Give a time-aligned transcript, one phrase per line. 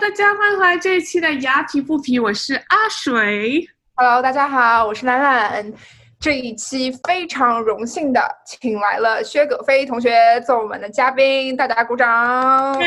[0.00, 3.68] 大家欢迎回来这一期的牙皮不皮，我是阿水。
[3.94, 5.70] Hello，大家好，我是兰兰。
[6.18, 12.80] 这一期非常荣幸的请来了薛葛飞同学做我们的嘉宾，大家鼓掌。
[12.80, 12.86] 耶！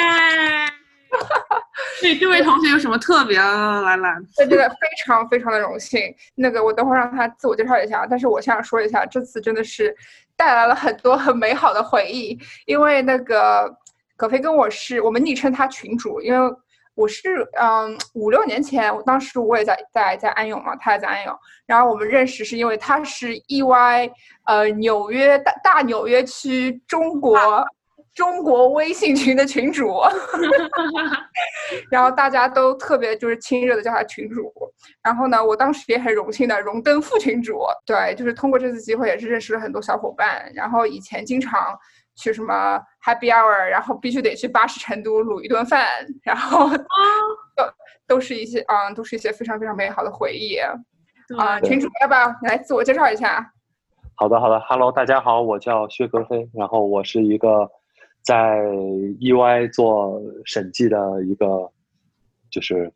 [2.01, 3.81] 对，这位同学有什么特别啊？
[3.81, 4.75] 兰兰， 对这个非
[5.05, 6.01] 常非常的荣幸。
[6.33, 9.95] 那个我等会儿让他自我介绍一下，但是我想说一下，这次真的是
[10.35, 12.35] 带来了很多很美好的回忆，
[12.65, 13.71] 因为那个
[14.17, 16.55] 葛飞跟我是我们昵称他群主，因为。
[16.95, 24.11] 我是嗯五六年前，我当时我也在在在安永嘛，他也在安永，然后我们认识是因为他是 EY
[24.45, 27.63] 呃纽约大大纽约区中国、啊、
[28.13, 30.01] 中国微信群的群主，
[31.89, 34.53] 然后大家都特别就是亲热的叫他群主，
[35.01, 41.77] 然后呢，我当时也很荣幸的荣登副群主，对，就是通过这次机会也是认识了很多小伙伴，然后以前经常。
[42.15, 45.87] 去什么 Happy Hour，然后必须得去巴士成都卤一顿饭，
[46.23, 47.63] 然后都
[48.07, 50.73] 都是一些啊、嗯，都是一些非常非常美好的回忆啊、
[51.37, 51.61] 呃。
[51.61, 53.51] 群主要不要来自我介绍一下？
[54.15, 57.69] 好的，好的，Hello，大家好，我叫薛格飞，然后我是一个
[58.21, 58.59] 在
[59.19, 61.71] EY 做审计的一个
[62.53, 62.89] 就是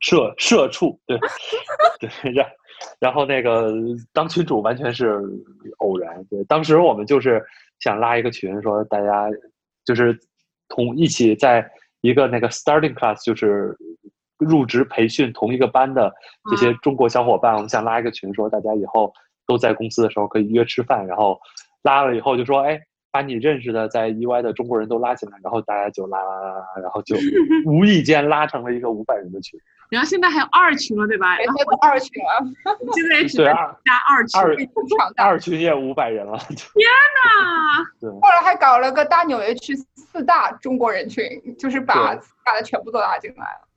[0.00, 1.18] 社社畜，对
[1.98, 2.46] 对，然
[3.00, 3.72] 然后那个
[4.12, 5.18] 当群主完全是
[5.78, 7.42] 偶然，对，当时我们就是。
[7.82, 9.26] 想拉一个群，说大家
[9.86, 10.14] 就是
[10.68, 11.66] 同一起在
[12.02, 13.74] 一个那个 starting class，就是
[14.36, 16.12] 入职培训同一个班的
[16.50, 19.10] 这些中国小伙伴，我们想拉一个群，说大家以后
[19.46, 21.06] 都在公司的时候可以约吃饭。
[21.06, 21.40] 然后
[21.80, 22.78] 拉了以后就说，哎，
[23.10, 27.16] 把你认识的在 EY 的中国人都拉进来，然后大家就拉拉拉拉，然后就
[27.66, 29.58] 无意间拉成了一个五百人的群。
[29.90, 31.36] 然后现在还有二群了，对吧？
[31.36, 32.30] 现在二群了，
[32.94, 34.40] 现在也只能加二群，
[35.16, 36.38] 二二群也五百人了。
[36.46, 36.56] 天
[37.24, 37.84] 哪！
[38.00, 41.26] 对，后来还搞了个大纽约区四大中国人群，
[41.58, 43.68] 就是把四大的全部都拉进来了。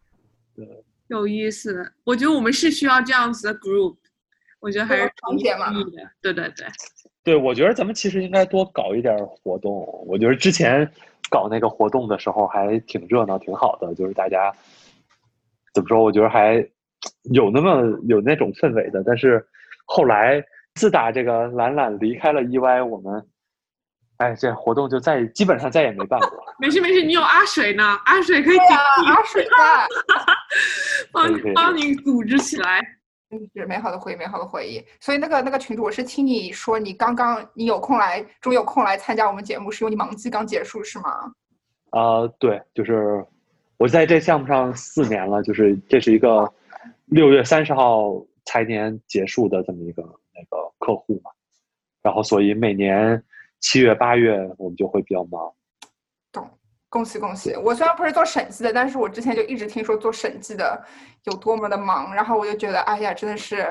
[0.55, 1.91] 对，有意思。
[2.03, 3.95] 我觉得我们是需要这样子的 group，
[4.59, 5.73] 我觉得还是团结嘛。
[6.22, 6.67] 对对对。
[7.23, 9.72] 对，我觉得咱们其实应该多搞一点活动。
[10.07, 10.89] 我觉得之前
[11.29, 14.53] 搞那个活动的时候还挺热闹，挺好的，就是大家。
[15.73, 16.03] 怎么说？
[16.03, 16.63] 我觉得还
[17.31, 19.44] 有那么有那种氛围的，但是
[19.85, 20.44] 后来
[20.75, 23.25] 自打这个懒懒离开了 EY，我们
[24.17, 26.29] 哎，这活动就再基本上再也没办过。
[26.59, 29.88] 没事没事，你有阿水呢，阿水可以顶替、啊，阿水在，
[31.11, 32.79] 帮你帮你组织起来。
[33.33, 34.83] 嗯，是美好的回忆，美好的回忆。
[34.99, 41.33] 所以那个那个群主，我是听你说你刚刚你有空来，终于有空来参加我们节目，是因为你忙季刚结束是吗？
[41.89, 43.25] 啊、对，就是。
[43.77, 46.49] 我在这项目上四年了，就是这是一个
[47.07, 48.13] 六月三十号
[48.45, 51.31] 财年结束的这么一个那个客户嘛，
[52.01, 53.22] 然后所以每年
[53.59, 55.51] 七月八月我们就会比较忙。
[56.93, 57.55] 恭喜恭喜！
[57.55, 60.79] 我虽然不是做审计的，但是我之前就一直听说做审计的
[61.23, 63.67] 有多么的忙，然后我就觉得，哎呀，真的是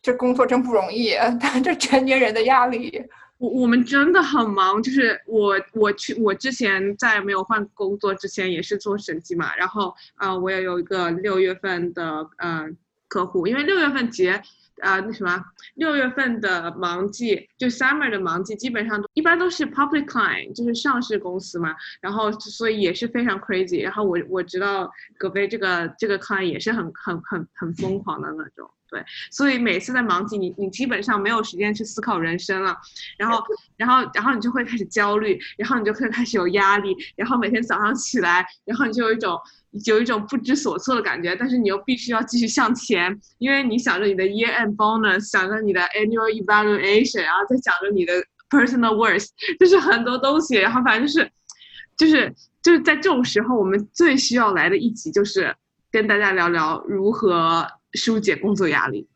[0.00, 3.04] 这工作真不容易， 但这成年人的压力。
[3.38, 12.68] 我我们真的很忙，就是我我去我之前在没有换工作之前也是做审计嘛，然后啊、我也有一个六月份的呃
[13.08, 14.40] 客户，因为六月份结
[14.82, 15.42] 啊、那什么
[15.74, 28.68] 六月份的忙季就 summer 的忙季基本上都一般都是 public client 就是上市公司嘛，然后所以也是非常 crazy，然后我我知道葛飞这个这个 client 也是很很很很疯狂的那种。
[28.90, 32.76] 对，所以每次在忙季，你你基本上没有时间去思考人生了，
[33.16, 33.42] 然后，
[33.84, 39.36] 然后，然后你就会开始焦虑，然后你就会开始有压力，然后每天早上起来，然后你就有一种
[39.86, 48.12] 有一种不知所措的感觉，但是你又必须要继续向前，因为你想着你的 year end bonus，想着你的 annual evaluation，然后再想着你的
[48.48, 49.26] personal worth，
[49.58, 51.30] 就是很多东西，然后反正就是，
[51.96, 55.54] 就是就是在这种时候，我们最需要来的一集就是
[55.90, 57.66] 跟大家聊聊如何。
[57.94, 59.06] 疏解工作压力。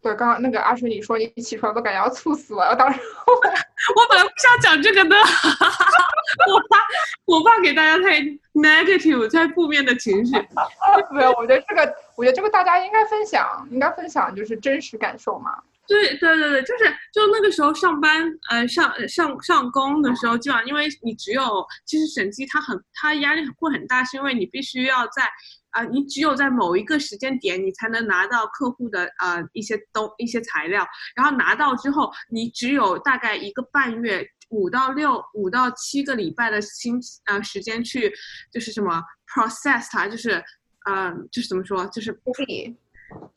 [0.00, 5.16] 对，刚刚那个阿水你说你起床都感觉要猝死了，当时 我本来不想讲这个的，
[6.46, 6.86] 我怕
[7.24, 8.20] 我怕给大家太
[8.54, 10.32] negative 太负面的情绪。
[11.10, 15.50] 没有，我觉得这个，我觉得这个大家应该分享，应该分享就是真实感受嘛。
[15.88, 25.28] 对对对对，就是就那个时候上班，呃，上上上工的时候，基本上因为你只有其实审计它很它压力会很大，是因为你必须要在。
[25.70, 38.12] 啊、呃，你只有在某一个时间点，你才能拿到客户的呃一些东一些材料，然后拿到之后，你只有大概一个半月，五到六五到七个礼拜的星呃时间去，
[38.52, 40.42] 就是什么 process 它，就是
[40.86, 42.76] 呃就是怎么说，就是处理。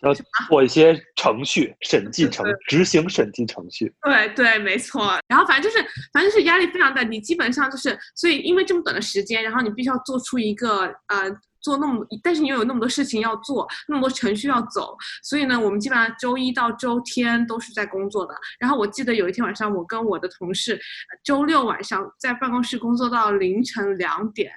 [0.01, 0.13] 要
[0.49, 3.89] 做一些程序，审计程执行审计程序。
[4.03, 5.17] 对对，没错。
[5.29, 5.81] 然后反正就是，
[6.11, 7.03] 反正就是压力非常大。
[7.03, 11.31] 你基本上就是，所以因为这么短的时间，然后你必须要做出一个呃
[11.61, 18.33] 做那么，但是你又有那么多事情要做，那么多程序要走，所以呢，我们基本上周一到周天都是在工作的。
[18.59, 20.79] 然后我记得有一天晚上，我跟我的同事，
[21.23, 24.51] 周六晚上在办公室工作到凌晨两点。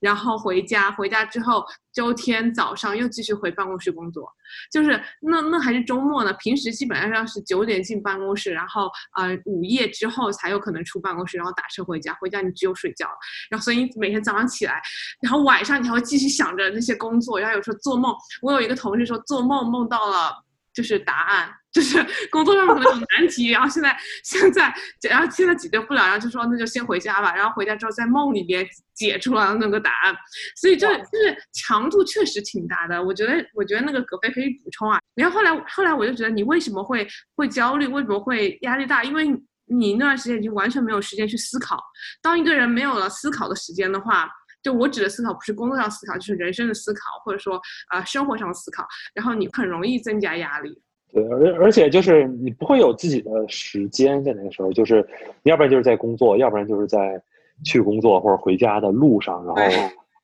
[0.00, 4.28] 然后回家，回家之后，周天早上又继续回办公室工作，
[4.72, 6.32] 就是那那还是周末呢。
[6.34, 12.14] 平时基本上是九点进办公室，然后呃午夜之后才有可能出办公室，然后打车回家。
[12.20, 13.08] 回家你只有睡觉，
[13.50, 14.80] 然后所以你每天早上起来，
[15.22, 18.14] 然后晚上你还会继续想着那些工作，然后有时候做梦。
[18.42, 20.44] 我有一个同事说做梦梦到了。
[20.74, 24.74] 就是答案，就是工作上可能有难题，然后现在现在，
[25.08, 30.14] 然后现在解决不了，然后就说那就先回家吧，然后回家之后在梦里边解出了那个答案，
[30.56, 33.02] 所以这就是强度确实挺大的。
[33.02, 34.98] 我觉得我觉得那个葛飞可以补充啊。
[35.14, 39.04] 然后后来后来我就觉得你为什么会会焦虑，为什么会压力大？
[39.04, 39.28] 因为
[39.66, 41.80] 你那段时间已经完全没有时间去思考。
[42.20, 44.28] 当一个人没有了思考的时间的话。
[44.60, 47.60] 就我指的思考不是工作上思考，就是人生的思考，或者说
[47.90, 48.84] 啊生活上的思考，
[49.14, 50.82] 然后你很容易增加压力。
[51.12, 55.06] 对，而而且就是你不会有自己的时间在那个时候，就是
[55.44, 57.20] 要不然就是在工作，要不然就是在
[57.64, 59.62] 去工作或者回家的路上，然后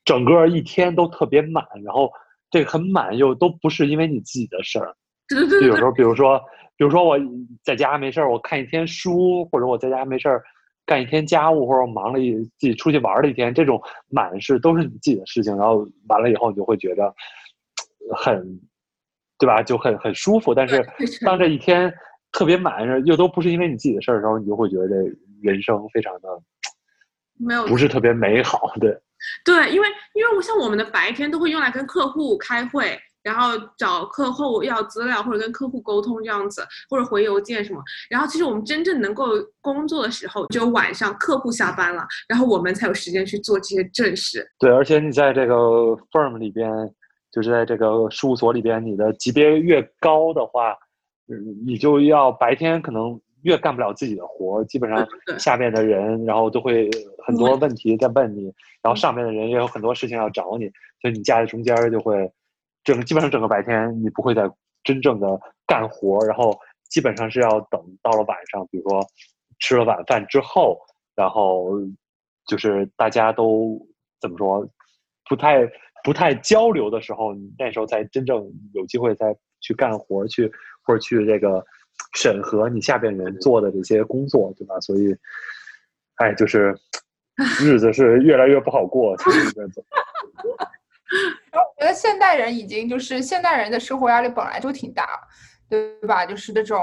[0.05, 2.11] 整个一天都特别满，然后
[2.51, 4.95] 这个很满又都不是因为你自己的事儿。
[5.29, 5.61] 对对对。
[5.61, 6.39] 就有时候，比如说，
[6.77, 7.19] 比如说我
[7.63, 10.43] 在家没事儿，我看一天书，或者我在家没事儿。
[10.87, 13.81] 干一天家务或者忙了一自己出去玩了一天，这种
[14.11, 17.11] 满是都是你自己的事情，然后完了以后你就会觉得
[18.15, 18.61] 很，
[19.39, 19.63] 对吧？
[19.63, 20.55] 就很很舒服。
[20.55, 20.85] 但是
[21.25, 21.93] 当这一天
[22.33, 24.95] 特别满，又都不是因为你自己的事儿的时候，你就会觉得这
[25.43, 26.29] 人生非常的
[27.39, 28.73] 没有不是特别美好。
[28.81, 28.97] 对，
[29.45, 32.99] 对，因为因为我像我们的白天都会用来跟客户开会。
[33.25, 37.83] 然后找客户要资料，或者跟客户沟通这样子，或者回邮件什么。
[38.11, 39.29] 然后其实我们真正能够
[39.63, 44.47] 工作的时候，只有晚上客户下班了，然后我们才有时间去做这些正事。
[44.59, 45.55] 对，而且你在这个
[46.13, 46.71] firm 里边，
[47.35, 50.79] 就是在这个事务所里边，你的级别越高的话，
[51.29, 51.35] 嗯，
[51.67, 55.05] 你就要白天可能越干不了自己的活，基本上
[55.39, 56.89] 下面的人，然后都会
[57.27, 58.45] 很多问题在问你，
[58.81, 60.71] 然后上面的人也有很多事情要找你，
[61.01, 62.31] 所以你夹在中间就会。
[62.85, 64.43] 整基本上整个白天你不会再
[64.83, 66.55] 真正的干活，然后
[66.91, 69.01] 基本上是要等到了晚上，比如说
[69.59, 70.79] 吃了晚饭之后，
[71.17, 71.81] 然后
[72.47, 73.81] 就是大家都
[74.21, 74.69] 怎么说
[75.27, 75.63] 不太
[76.05, 80.49] 不太交流的时候，你那时候才真正有机会再去干活去
[80.83, 81.65] 或者去这个
[82.15, 84.79] 审核你下边人做的这些工作，对吧？
[84.81, 85.17] 所以，
[86.17, 86.73] 哎，就是
[87.61, 89.49] 日子是越来越不好过，其实
[91.51, 95.09] 我觉得现代人已经就是现代人的生活压力本来就挺大，
[95.69, 96.27] 对吧？
[96.27, 96.79] 就是那种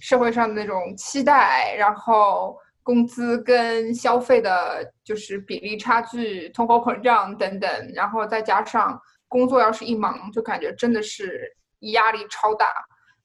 [0.00, 12.66] 社会上的那种期待，然后工资跟消费的就是比例差距、通货膨胀等等，然后再加上工作要是一忙，就感觉真的是压力超大。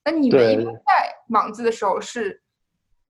[0.04, 2.42] 那你们一般在忙季的时候是，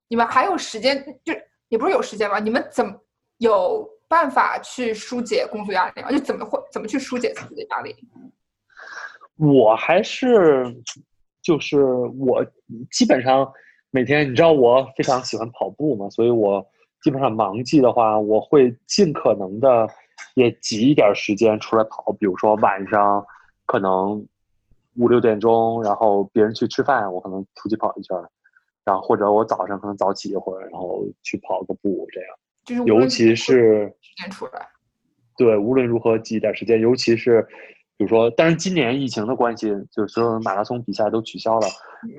[0.07, 1.03] 你们还有时间？
[1.23, 1.33] 就
[1.67, 2.39] 也不是有时间吧？
[2.39, 2.93] 你们怎么
[3.37, 3.93] 有？
[4.07, 6.11] 办法去疏解工作压力吗？
[6.11, 7.95] 就怎么会怎么去疏解自己的压力？
[9.35, 10.63] 我还是
[11.41, 12.45] 就是我
[12.91, 13.51] 基本上
[13.95, 16.61] 每天，你知道我非常喜欢跑步嘛，所以我
[17.01, 19.87] 基本上忙季的话，我会尽可能的
[20.33, 22.11] 也挤一点时间出来跑。
[22.19, 23.25] 比如说晚上
[23.65, 24.27] 可能
[24.97, 28.17] 五六点钟，然后别人去吃饭，我可能出去跑一圈，
[28.83, 32.29] 然后或者我早上可能早起一会儿，然后去跑个步这样。
[32.65, 34.67] 就是尤其是时间出来，
[35.37, 37.41] 对，无论如何挤一点时间，尤其是
[37.95, 41.67] 比如说，但是今年疫情的关系，就是所有的马拉松比赛都取消了。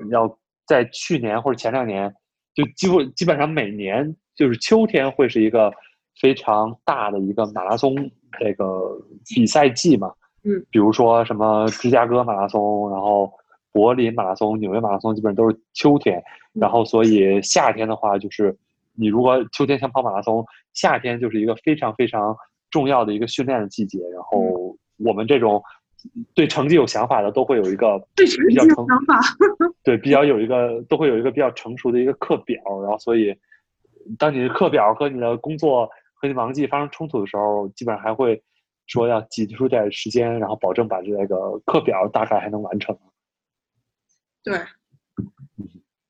[0.09, 0.27] 要
[0.67, 2.13] 在去年或者前两年，
[2.53, 5.71] 就几乎基本上每年就是秋天会是一个
[6.19, 7.95] 非常大的一个马拉松
[8.39, 8.81] 这个
[9.25, 10.11] 比赛季嘛。
[10.43, 13.31] 嗯，比如说什么芝加哥马拉松，然后
[13.71, 16.21] 柏林马拉松、纽约马拉松，基本上都是秋天。
[16.53, 18.55] 然后所以夏天的话就是。
[18.99, 20.43] 你如果秋天想跑马拉松，
[20.73, 22.35] 夏天就是一个非常非常
[22.71, 23.99] 重要的一个训练的季节。
[24.11, 25.61] 然后我们这种
[26.33, 28.75] 对成绩有想法的，都会有一个 对成绩有想
[29.05, 29.19] 法，
[29.83, 32.61] 对比较有一个都会有一个比较成熟的一个课表。
[32.81, 33.35] 然后所以，
[34.17, 38.41] 当你的课表和你的工作和你忙季发生冲突的时候，基本上还会
[38.85, 42.97] 说要挤出点时间，然后保证把这个课表大概还能完成。
[44.43, 44.59] 对，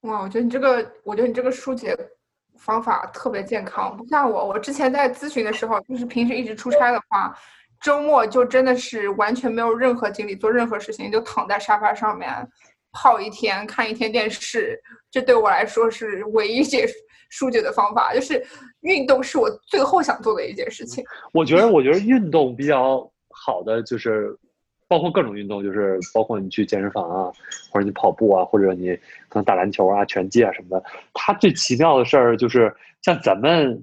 [0.01, 1.97] 哇，我觉得你这个，我觉得你这个疏解。
[2.59, 4.47] 方法特别健康，不像我。
[4.47, 7.31] 我之前在咨询的时候，就是平时一直出差的话，
[7.81, 12.29] 周末就真的是完全没有任何精力做任何事情，就躺在沙发上面
[12.91, 14.79] 泡一天，看一天电视。
[15.09, 16.87] 这对我来说是唯一解
[17.29, 18.45] 疏解的方法，就是
[18.81, 21.03] 运动是我最后想做的一件事情。
[21.33, 24.35] 我觉得，我觉得运动比较好的就是
[24.87, 27.31] 包括各种运动，就是包括你去健身房啊，
[27.71, 28.95] 或者你跑步啊，或者你
[29.29, 30.83] 可能打篮球啊、拳击啊什么的。
[31.13, 33.79] 它最奇妙的事儿就是像咱们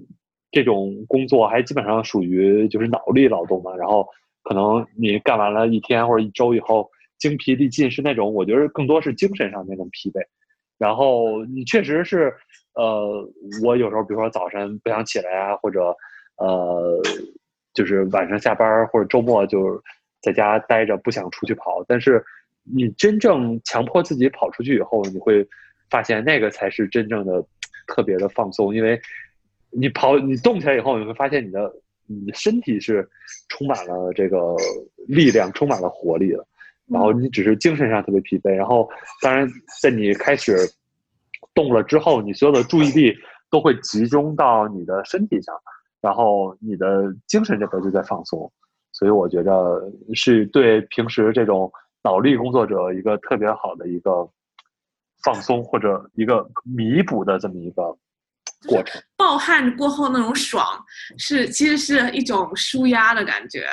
[0.55, 3.75] 这种工作，还基本上属于就是脑力劳动嘛。
[3.75, 4.07] 然后
[4.41, 10.21] 可能你干完了一天或者一周以后，精疲力尽，是那种我觉得更多是精神上那种疲惫。
[10.77, 12.33] 然后你确实是，
[12.73, 13.29] 呃，
[13.65, 15.93] 我有时候比如说早晨不想起来啊，或者
[16.37, 17.01] 呃，
[17.73, 19.83] 就是晚上下班或者周末就
[20.21, 21.83] 在家待着不想出去跑。
[21.85, 22.23] 但是
[22.63, 25.45] 你真正强迫自己跑出去以后，你会
[25.89, 27.45] 发现那个才是真正的
[27.87, 28.97] 特别的放松，因为
[29.77, 31.71] 你跑你动起来以后，你会发现你的
[32.07, 33.07] 你的身体是
[33.49, 34.55] 充满了这个
[35.07, 36.47] 力量，充满了活力的。
[36.87, 38.87] 然后你只是精神上特别疲惫，然后
[39.21, 39.45] 当然
[39.81, 40.55] 在你开始
[41.53, 43.13] 动了之后，你所有的注意力
[43.49, 45.53] 都会集中到你的身体上，
[45.99, 48.49] 然后你的精神这边就在放松，
[48.91, 51.71] 所以我觉得是对平时这种
[52.03, 54.29] 脑力工作者一个特别好的一个
[55.23, 57.97] 放松或者一个弥补的这么一个。
[58.67, 60.65] 过程暴汗过后那种爽，
[61.17, 63.67] 是其实是一种舒压的感觉，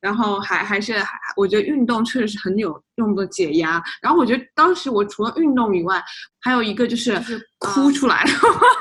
[0.00, 3.82] 然后还还是还我觉得运动确实是很有用的解压。
[4.02, 6.02] 然后我觉得当时我除了运动以外，
[6.40, 7.20] 还有一个就是
[7.58, 8.24] 哭出来，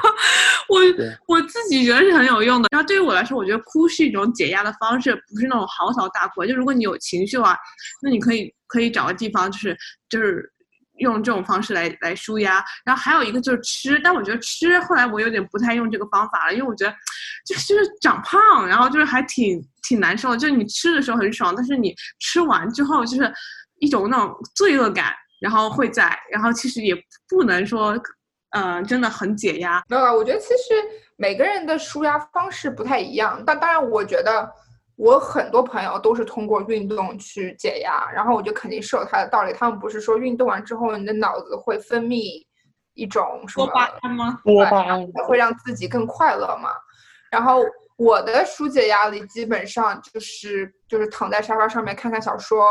[0.69, 0.79] 我
[1.27, 2.67] 我自己觉得是很有用的。
[2.71, 6.45] 然后对于我来说，我觉得哭是一种解压的方式，不是那种嚎啕大哭。
[6.45, 7.55] 就如果你有情绪啊，
[8.01, 9.77] 那你可以可以找个地方，就是
[10.09, 10.51] 就是。
[10.97, 16.93] 用这种方式来来舒压，然后还有一个就是吃，但我觉得吃后来我有点不太用这个方法了，因为我觉得
[17.45, 20.37] 就是就是长胖，然后就是还挺挺难受的。
[20.37, 23.33] 就是你吃的时候很爽，但是你吃完之后就是
[23.79, 26.95] 一种那种罪恶感，然后会在，然后其实也
[27.29, 27.97] 不能说，
[28.51, 29.83] 嗯，真的很解压。
[29.89, 30.73] 没有啊，我觉得其实
[31.15, 34.49] 每个人的舒压方式不太一样，但当然我觉得。
[34.97, 39.53] 我很多朋友都是通过运动去解压，然后我觉得肯定是有它的道理。
[39.53, 42.43] 他们不是说运动完之后你的脑子会分泌
[42.93, 44.39] 一种什么多巴胺吗？
[44.43, 46.71] 多巴胺会让自己更快乐嘛？
[47.29, 47.63] 然后
[47.95, 52.65] 我的疏解压力基本上就是就是躺在沙发上面看看小说，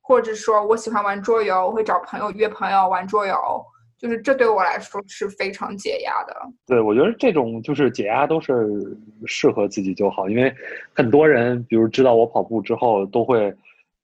[0.00, 3.64] 或者说我喜欢玩桌游，我会找朋友约朋友玩桌游。
[4.00, 6.34] 就是这对我来说是非常解压的。
[6.66, 10.50] 对，我觉得这种就是解压都是适合自己就好，因为
[10.94, 13.54] 很多人，比如知道我跑步之后，都会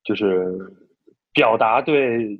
[0.04, 0.54] 就是
[1.32, 2.38] 表达对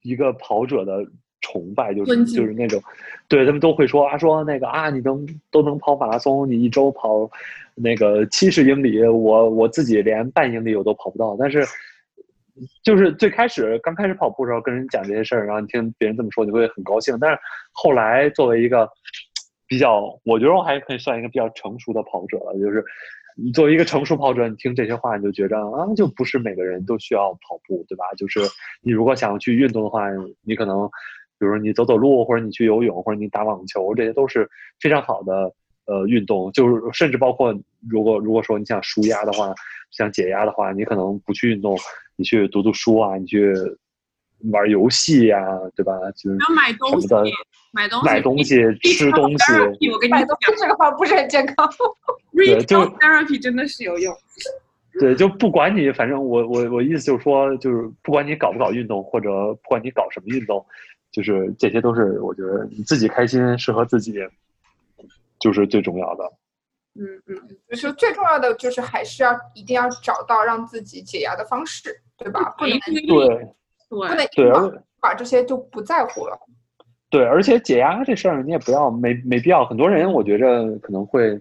[0.00, 1.04] 一个跑者的
[1.42, 2.82] 崇拜，就是就是那种，
[3.28, 7.30] 对他们都会说啊，说那个啊，你能都能跑马拉松，你一周跑
[7.74, 11.62] 那个七十英里，我我自己连半英里我都跑不到，但是。
[12.82, 17.18] 就是最开始刚开始跑步的时候，跟人讲这些事儿，然后你听别人这么说，你会很高兴。
[17.20, 17.38] 但是
[17.72, 18.88] 后来作为一个
[19.66, 22.52] 比较，我觉得我还可以算一个比较成熟的跑者了。
[22.58, 22.84] 就是
[23.36, 28.04] 你作为一个成熟跑者，你听这些话，你就觉着啊，就不是每个人都需要跑步，对吧？
[28.16, 28.40] 就是
[28.82, 30.08] 你如果想去运动的话，
[30.42, 30.88] 你可能，
[31.38, 34.48] 比如说你走走路，或者你去游泳，或者你打网球，这些都是
[34.80, 35.52] 非常好的
[35.86, 36.52] 呃运动。
[36.52, 37.52] 就是甚至包括
[37.88, 39.54] 如果如果说你想舒压的话，
[39.90, 41.76] 想解压的话，你可能不去运动。
[42.18, 43.52] 你去读读书啊，你去
[44.50, 45.38] 玩游戏呀，
[45.74, 45.92] 对吧？
[46.16, 47.08] 就是买东西，
[47.72, 49.52] 买东西，买东西，吃东西。
[49.90, 50.26] 我跟你讲，
[50.58, 51.68] 这个话不是很健康。
[52.34, 54.14] 对，就 therapy 真的是有用。
[54.98, 59.28] 对，就不管你，反正我我我意思就是说，就是不管你搞不搞运动，或者
[59.62, 60.64] 不管你搞什么运动，
[61.12, 64.14] 就是这些都是我觉得你自己开心，适合自己，
[65.38, 66.32] 就是最重要的。
[66.98, 67.36] 嗯嗯，
[67.68, 72.54] 就是最重要的就是还是要一定要找到让自己解压的方式，对吧？
[72.56, 73.52] 不能对对，
[73.90, 76.38] 不能对把这些就不在乎了。
[77.10, 79.62] 对，而且解压这事儿你也不要没没必要。
[79.62, 81.38] 很多人我觉着可能会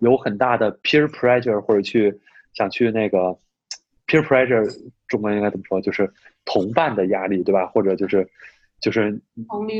[0.00, 2.14] 有很大的 peer pressure，或者去
[2.52, 3.34] 想去那个
[4.06, 4.70] peer pressure，
[5.08, 5.80] 中文应该怎么说？
[5.80, 6.12] 就是
[6.44, 7.64] 同伴的压力，对吧？
[7.68, 8.28] 或者就是
[8.78, 9.18] 就是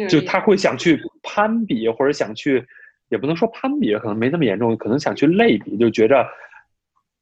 [0.08, 2.66] 就他会想去攀比，或者想去。
[3.08, 6.26] 也不能说攀比，可能没那么严重，可能想去类比，就觉着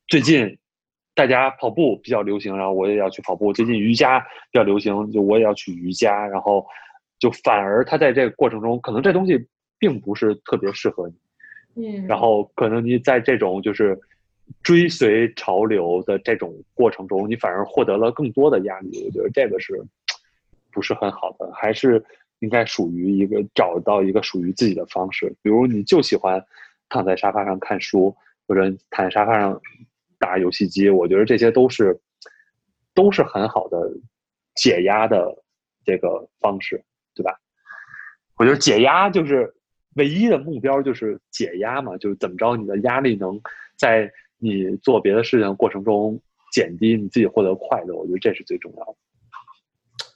[0.09, 0.59] 最近
[1.14, 3.53] 大家跑步比较流行，然后我也要去跑步。
[3.53, 6.26] 最近瑜伽比较流行，就我也要去瑜伽。
[6.26, 6.67] 然后
[7.19, 9.47] 就反而他在这个过程中，可能这东西
[9.79, 11.07] 并不是特别适合
[11.75, 11.87] 你。
[11.87, 12.07] 嗯。
[12.07, 13.99] 然后可能你在这种就是
[14.62, 19.05] 追随潮流的这种过程中，你反而获得了更多的压力。
[19.05, 19.85] 我觉得这个是
[20.73, 21.53] 不是很好的？
[21.53, 22.03] 还是？
[22.45, 26.45] 应该属于一个找到一个属于自己的方式，比如你就喜欢
[26.91, 28.15] 躺在沙发上看书，
[28.47, 28.61] 或者
[28.91, 29.59] 躺在沙发上
[30.19, 31.99] 打游戏机，我觉得这些都是
[32.95, 33.91] 都是很好的
[34.55, 35.43] 解压的
[35.85, 36.85] 这个方式，
[37.15, 37.35] 对吧？
[38.37, 39.55] 我觉得解压就是
[39.95, 43.41] 唯一的目标，就是解压嘛，就是怎么着你的压力能
[43.79, 46.21] 在你做别的事情过程中
[46.53, 48.97] 减低你自己获得快乐，我觉得这是最重要的。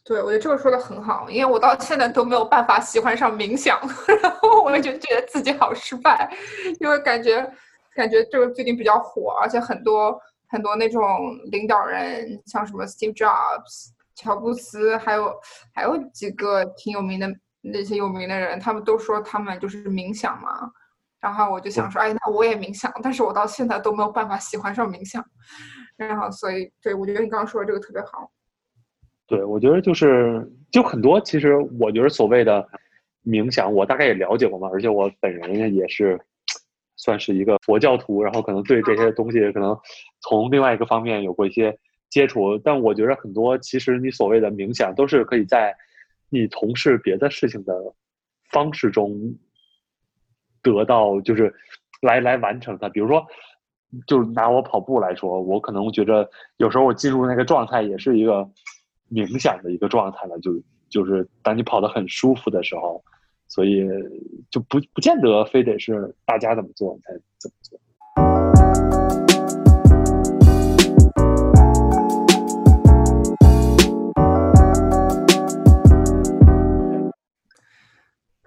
[0.08, 3.78] 对，我觉得这个说的很好，因为我到现在都没有办法喜欢上冥想，
[4.22, 6.34] 然后我就觉得自己好失败，
[6.80, 7.46] 因为感觉
[7.94, 11.02] 感觉这个最近比较火，而且很多很多那种
[11.50, 15.30] 领导人，像什么 Steve Jobs、乔布斯，还有
[15.74, 17.28] 还有几个挺有名的
[17.60, 20.70] 那些有名的人，他们都说他们就是冥想嘛，
[21.20, 25.22] 然后我就想说，哎，那我也冥想，但是我到现在都没有办法喜欢上冥想，
[25.98, 28.30] 然后所以对我觉得你刚刚说的这个特别好。
[29.28, 32.66] 对，我觉得就是就很多，其实我觉得所谓的
[33.26, 36.18] 冥想，我大概也了解过嘛，而且我本人也是
[36.96, 39.78] 算是一个佛教徒，然后可能对这些东西可能
[40.22, 42.56] 从另外一个方面有过一些接触。
[42.56, 45.76] 但我觉得很多，其实你所谓的冥想，都是可以在
[46.30, 47.74] 你从事别的事情的
[48.50, 49.14] 方式中
[50.62, 51.54] 得到，就是
[52.00, 52.88] 来来完成它。
[52.88, 53.26] 比如说，
[54.06, 58.48] 就拿我跑步来说，我可能觉得有时候我进入那个状态也是一个。
[59.10, 60.52] 冥想的一个状态了，就
[60.90, 63.02] 就是当你跑得很舒服的时候，
[63.46, 63.88] 所以
[64.50, 67.78] 就不不见得非得是大家怎么做才怎么做。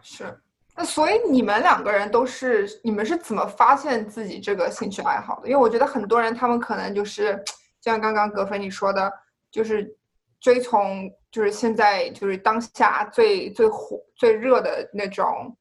[0.03, 0.39] 是，
[0.75, 5.47] 那所以你们两个人都是，你们是怎么发现自己这个兴趣爱好的？
[5.47, 7.33] 因为我觉得很多人他们可能就是
[7.81, 9.11] 就像刚刚葛飞你说的，
[9.49, 9.97] 就是。
[10.41, 15.55] 追从就是现在就是当下最最火最热的那种，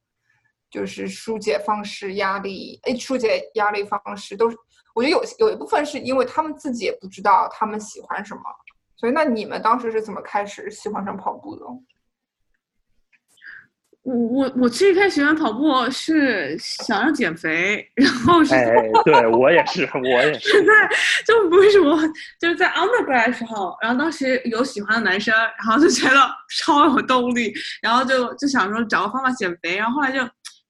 [0.71, 4.57] 就是疏解方式压力，诶，疏解压力方式都是，
[4.95, 8.43] 我觉得有有一部分是因为他们自己也不知道他们喜欢什么，
[8.97, 11.65] 所以那你们当时是怎么开始喜欢上跑步的？
[14.03, 18.55] 我我我最开始喜欢跑步是想要减肥，然后是，
[19.05, 20.73] 对我也是，我也是在
[21.27, 22.01] 就为什么
[22.41, 26.17] 就是在 undergrad 的时候，然后当时有喜欢的男生，然后就觉得
[26.59, 30.21] 超有动力，然后就就想说找个方法减肥，然后后来就。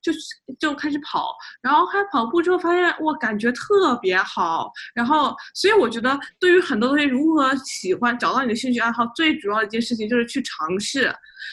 [0.03, 0.13] 就
[0.59, 4.71] 就开始跑，然后开始跑步之后发现我，感觉特别好。
[4.95, 11.13] 然后，所以我觉得对于很多东西，如何喜欢找到你的兴趣爱好，最主要的一件事情就是去尝试。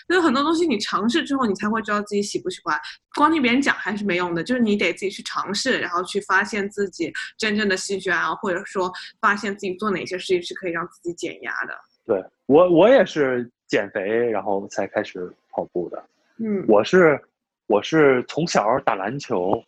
[0.10, 2.80] 有很多东西你尝试之后，你才会知道自己喜不喜欢。
[3.16, 11.74] 光听别人讲还是没用的，就是你得自己去尝试，然后去发现自己真正的兴趣爱好，或者说发现自己做哪些事情是可以让自己减压的。
[12.06, 16.02] 对我，我也是减肥，然后才开始跑步的。
[16.40, 17.20] 嗯，我是。
[17.68, 19.64] 我是从小打篮球，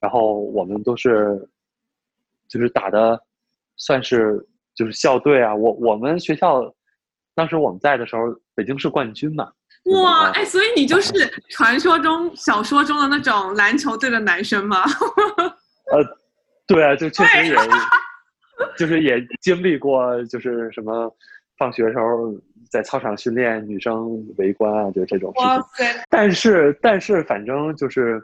[0.00, 1.48] 然后我们都是，
[2.48, 3.20] 就是打的，
[3.76, 4.44] 算是
[4.74, 5.54] 就是校队啊。
[5.54, 6.72] 我我们学校
[7.34, 8.22] 当时我们在的时候，
[8.54, 9.50] 北京市冠军嘛。
[10.02, 11.12] 哇，哎，所以你就是
[11.50, 14.82] 传说中、小说中的那种篮球队的男生吗？
[15.92, 16.18] 呃，
[16.66, 17.56] 对啊，就确实也，
[18.78, 21.14] 就是也经历过，就是什么
[21.58, 22.34] 放学时候。
[22.70, 26.02] 在操场训练，女生围观啊，就这种事情。
[26.10, 28.20] 但是，但是，反正就是，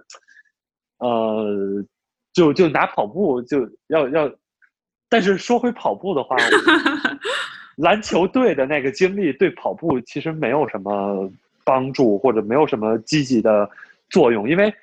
[0.99, 1.85] 呃，
[2.33, 4.29] 就就拿跑步就要要。
[5.09, 6.35] 但是说回跑步的话，
[7.79, 11.31] 篮球队的那个经历对跑步其实没有什么
[11.65, 13.71] 帮助，或者没有什么积极的
[14.09, 14.49] 作用。
[14.51, 14.75] 因为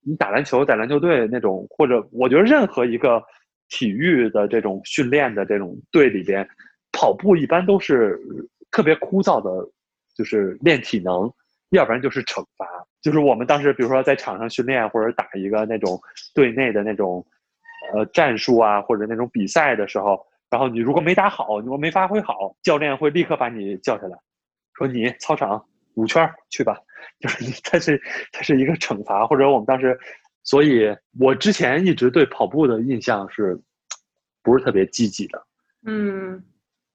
[0.00, 3.22] 你打篮球，在篮球队那种，或者我觉得任何一个
[3.68, 6.48] 体育的这种训练的这种队里边，
[7.02, 8.16] 跑步一般都是。
[8.74, 9.70] 特别枯燥的，
[10.16, 11.30] 就是练体能，
[11.72, 12.66] 要不然就是惩罚。
[13.02, 16.00] 就是我们当时，比如说在场上训练或者打一个那种
[16.34, 17.22] 队内的那种，
[17.92, 24.16] 呃，战术啊，或者那种比赛的时候，然后你如果没打好，你如果没发挥好，教练会立刻把你叫下来，
[24.72, 25.62] 说你操场
[25.92, 26.80] 五圈去吧。
[27.20, 28.00] 就是它是
[28.32, 30.00] 它是一个惩罚，或者我们当时，
[30.44, 30.88] 所以
[31.20, 33.60] 我之前一直对跑步的印象是，
[34.42, 35.46] 不是特别积极的。
[35.84, 36.42] 嗯。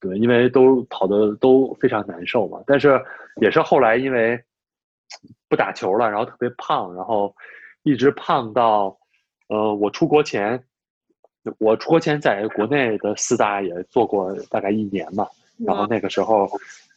[0.07, 3.03] 对，因为都跑的都非常难受嘛，但是
[3.41, 4.41] 也是后来因为
[5.49, 7.35] 不打球了，然后特别胖，然后
[7.83, 8.97] 一直胖到
[9.49, 10.63] 呃我出国前，
[11.59, 15.27] 我出国前在国内的四大也做过大概一年嘛，
[15.65, 16.49] 然后那个时候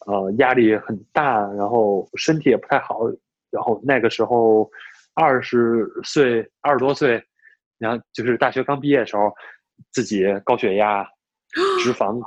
[0.07, 3.01] 呃压力很大，然后身体也不太好，
[3.51, 4.71] 然后那个时候
[5.15, 7.23] 二十岁二十多岁，
[7.79, 9.33] 然后就是大学刚毕业的时候，
[9.91, 11.05] 自己高血压、
[11.83, 12.21] 脂肪。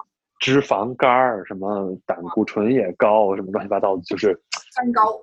[0.43, 4.37] 脂肪肝儿，什么胆固醇也高，什么乱七八糟的，就是
[4.73, 5.17] 三高。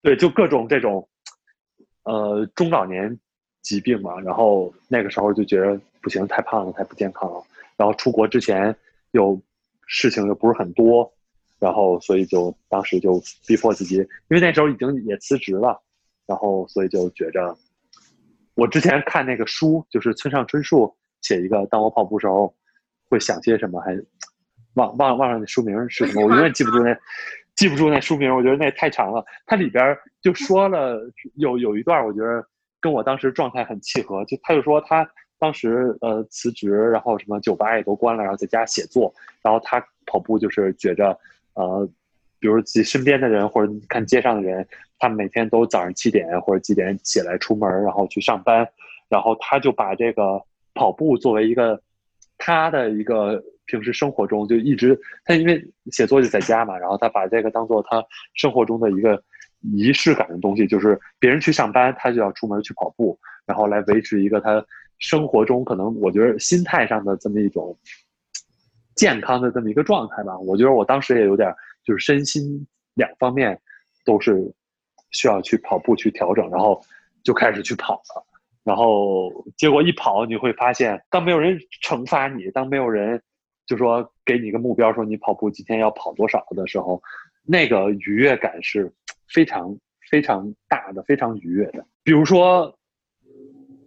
[0.00, 1.08] 对，就各种这种，
[2.04, 3.18] 呃，中老年
[3.62, 4.20] 疾病嘛。
[4.20, 7.42] 然后那个时候就觉得不行，太胖了，太不健康了。
[7.76, 8.72] 然后出国之前
[9.10, 9.36] 又
[9.88, 11.12] 事情又不是很多，
[11.58, 15.82] 然后所以就当时就逼迫自己，因为那时候已经也辞职了，
[16.26, 17.58] 然后所以就觉着，
[18.54, 22.46] 我之前看那个书，就是村上春树写一个《当我跑步时候》。
[23.06, 23.94] 会想些什么，还
[24.74, 26.96] 忘忘忘了那书名是什么，我永远记不住那
[27.56, 29.24] 记不住那书名，我觉得那太长了。
[29.46, 31.00] 它里边就说了
[31.34, 32.46] 有有一段，我觉得
[32.80, 35.08] 跟我当时状态很契合，就他就说他
[35.38, 41.18] 当时呃辞职，然后什么酒吧也都关了，然后在家写作，然后他跑步就是觉着
[41.54, 41.88] 呃。
[42.40, 48.68] 比如自己身边的人，或者看街上的人，他们每天都早上七点或者几点起来出门，然后去上班，
[49.08, 50.38] 然后他就把这个
[50.74, 51.80] 跑步作为一个
[52.36, 59.22] 他的一个平时生活中就一直他因为写作就在家嘛，然后他把这个当做他生活中的一个
[59.60, 64.64] 仪式感的东西，就是别人去上班，他就要出门去跑步，然后来维持一个他
[64.98, 67.76] 生活中可能我觉得心态上的这么一种
[68.94, 70.38] 健康的这么一个状态吧。
[70.38, 71.52] 我觉得我当时也有点。
[71.86, 73.60] 就是身心两方面
[74.06, 74.50] 都是
[75.10, 76.80] 需要去跑步去调整，然后
[77.22, 78.26] 就开始去跑了。
[78.62, 83.22] 然后结果一跑，你会发现，当没有人惩罚你，当没有人
[83.66, 87.02] 就说给你一个目标，说你跑步今天要跑多少的时候，
[87.44, 88.92] 那个愉悦感是
[89.28, 89.76] 非常
[90.10, 91.84] 非常大的，非常愉悦的。
[92.02, 92.76] 比如说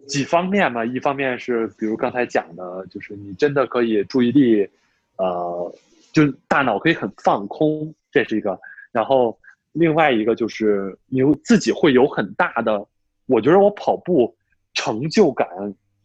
[0.08, 4.70] 几方面嘛，一方面是比如刚才讲的，就是你真的可以注意力，
[5.18, 5.76] 呃。
[6.14, 8.60] 就大脑可以很放空，这是一个。
[8.92, 9.38] 然后
[9.74, 12.84] 另外一个就是你自己会有很大的，
[13.28, 14.36] 我觉得我跑步
[14.74, 15.48] 成就感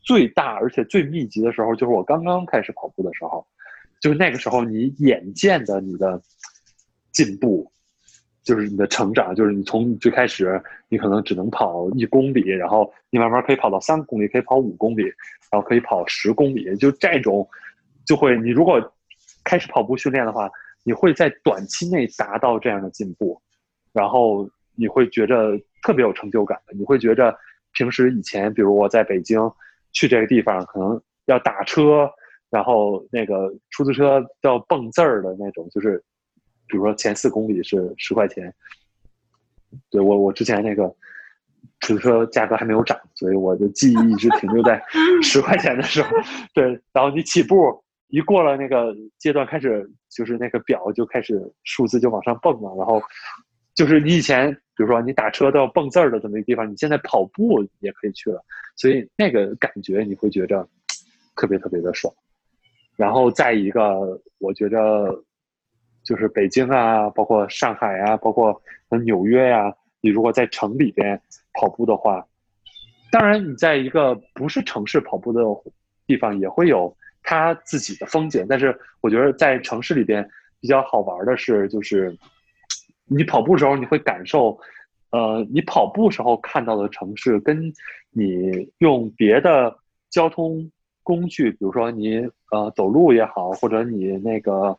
[0.00, 3.46] 最大而且最密集的时候，就是我刚刚开始跑步的时候，
[4.02, 6.20] 就是那个时候你眼见的你的
[7.10, 7.72] 进步，
[8.42, 15.04] 就是你的成长，就是你从最开始你可能只能跑一公里，然后你慢慢可以跑到三公里，可以跑五公里，
[15.50, 17.48] 然后可以跑十公里，就这种
[18.04, 18.92] 就会你如果。
[19.44, 20.48] 开始跑步训练的话，
[20.84, 23.42] 你会在短期内达到这样的进步，
[23.92, 26.56] 然后你会觉着特别有成就感。
[26.72, 27.36] 你会觉着
[27.72, 29.40] 平时以前，比如我在北京
[29.90, 32.08] 去这个地方，可能要打车，
[32.52, 35.98] 然后那个出租车要蹦字儿的那种，就是
[36.68, 38.54] 比如说前四公里是十块钱。
[39.90, 40.86] 对我，我之前那个
[41.80, 44.80] 出租车价格还没有涨，所以我的记忆一直停留在
[45.22, 46.10] 十块钱的时候。
[46.54, 47.82] 对，然后你起步。
[48.14, 53.00] 一过了那个阶段，开始就是那个表就开始数字就往上蹦了，然后
[53.74, 58.44] 就是你以前比如说你打车都要蹦字儿的这么一个地方，你现在跑步也可以去了，
[58.76, 60.68] 所以那个感觉你会觉着
[61.36, 62.12] 特别特别的爽。
[63.02, 65.24] 然后再一个，我觉得
[66.04, 68.62] 就是北京啊，包括上海啊，包括
[69.04, 71.20] 纽约呀，你如果在城里边
[71.54, 72.24] 跑步的话，
[73.10, 75.42] 当然你在一个不是城市跑步的
[76.06, 76.96] 地方也会有。
[77.24, 80.28] 它自己的风景，但是我觉得在城市里边
[80.60, 82.16] 比较好玩的是，就是
[83.06, 84.58] 你跑步时候你会感受，
[85.10, 87.72] 呃，你跑步时候看到的城市，跟
[88.10, 89.76] 你用别的
[90.10, 90.68] 交通
[91.02, 94.76] 工具，比如说你呃走路也好，或者你那个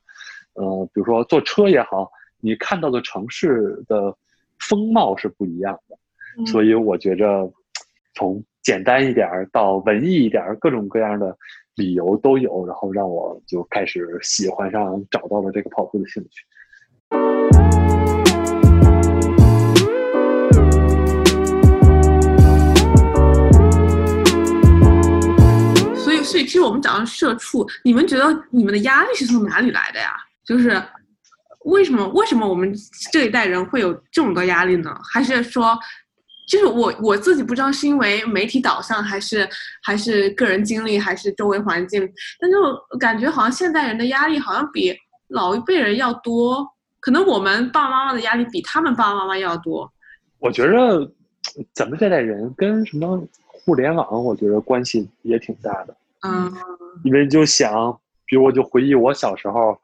[0.53, 4.15] 呃比如说坐车也好，你看到的城市的
[4.59, 5.97] 风貌是不一样的。
[6.45, 7.51] 所以我觉着
[8.13, 11.37] 从简单一点到文艺一点，各种各样的。
[11.75, 16.45] 理由都有，然后让我就开始喜欢上，找到了这个跑步的兴趣。
[26.43, 30.13] 其实我们讲到社畜，你们觉得你们的压力是从哪里来的呀？
[30.45, 30.81] 就是
[31.65, 32.73] 为什么为什么我们
[33.11, 34.95] 这一代人会有这么多压力呢？
[35.11, 35.77] 还是说？
[36.45, 39.47] 就是我我自己不知道是因为媒体导向还是
[39.81, 44.93] 还是个人经历还是周围环境，但就感觉好像现代人的压力好像比
[45.29, 46.67] 老一辈人要多，
[46.99, 49.89] 可能我们爸爸妈妈的压力比他们爸爸妈妈要多。
[50.37, 51.09] 我觉得
[51.73, 55.95] 咱们这代人跟什么互联网，我觉得关系也挺大的。
[56.23, 56.51] 嗯，
[57.03, 59.77] 因为就想，比如我就回忆我小时候，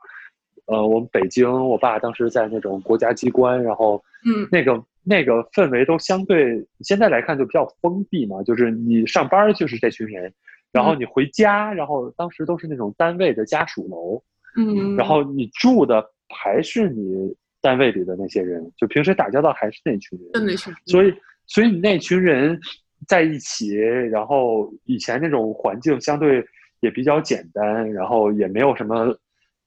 [0.66, 4.84] 呃，我们北京，我爸当时在那种国家机关，然后嗯，那个。
[5.02, 10.32] 那个氛围都相对现在来看就比较封闭嘛，就是你上班就是这群人，
[10.72, 14.22] 然后你回家，然后当时都是那种单位的家属楼，
[14.56, 21.12] 嗯，然后你住的还是你单位里的那些人，就平时打交道还是那群人，那群，所以
[21.48, 22.60] 所以你那群人
[23.08, 26.46] 在一起，然后以前那种环境相对
[26.80, 29.16] 也比较简单，然后也没有什么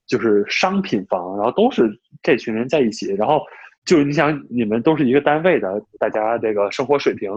[0.07, 1.89] 就是商品房，然后都是
[2.23, 3.43] 这群人在一起，然后。
[3.85, 7.29] 就是你想，你们都是一个单位的，大家这个生活水平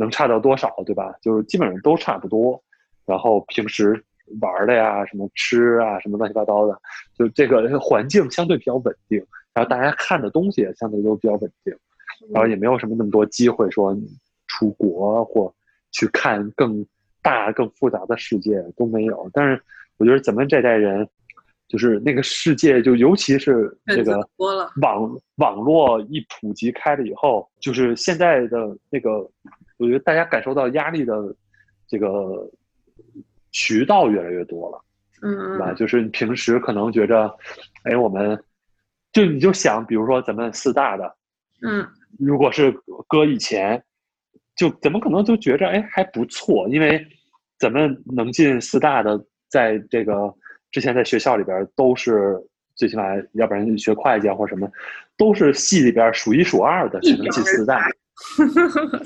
[0.00, 1.14] 能差到多少，对吧？
[1.22, 2.60] 就是基本上都差不多。
[3.06, 4.04] 然后平时
[4.40, 6.76] 玩的呀，什么吃啊，什么乱七八糟的，
[7.16, 9.24] 就这个环境相对比较稳定。
[9.54, 11.72] 然后大家看的东西也相对都比较稳定。
[12.32, 13.96] 然后也没有什么那么多机会说
[14.60, 15.52] 出国或
[15.90, 16.84] 去看更
[17.22, 19.30] 大、更复杂的世界都没有。
[19.32, 19.60] 但是
[19.96, 21.08] 我觉得咱们这代人，
[21.66, 24.18] 就是那个世界，就尤其是这个
[24.82, 29.20] 网网络一普及开了以后，就是现在的那个，
[29.78, 31.34] 我觉得大家感受到压力的
[31.88, 32.46] 这个
[33.50, 34.84] 渠道越来越多了。
[35.22, 35.72] 嗯对吧？
[35.72, 37.34] 嗯就是你平时可能觉着，
[37.84, 38.38] 哎，我们
[39.10, 41.16] 就你就想，比如说咱们四大的，
[41.62, 41.86] 嗯
[42.18, 42.72] 如果是
[43.08, 43.82] 搁以前，
[44.60, 47.02] 就怎么可能就觉着，哎，还不错，因为
[47.58, 49.18] 咱们能进四大的，
[49.48, 50.30] 在这个
[50.70, 52.36] 之前在学校里边都是
[52.74, 54.70] 最起码，要不然学会计啊或者什么，
[55.16, 57.88] 都是系里边数一数二的才能进四大。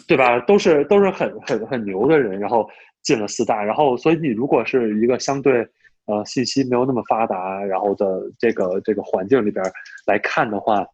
[0.09, 0.41] 对吧？
[0.41, 2.69] 都是都是很很很牛的人，然后
[3.05, 5.65] 进了四大，然后所以你如果是一个相对
[6.07, 9.65] 呃信息没有那么发达，然后的这个这个环境里边
[10.05, 10.85] 来看的话，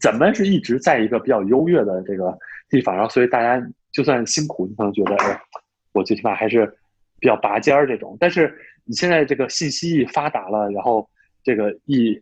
[0.00, 2.34] 咱们是一直在一个比较优越的这个
[2.68, 5.40] 地方，然后所以大家就算辛苦，你可能觉得哎，
[5.92, 6.66] 我最起码还是
[7.20, 8.52] 比较拔尖儿这种，但是
[8.84, 11.08] 你现在这个信息一发达了，然后
[11.42, 12.20] 这个一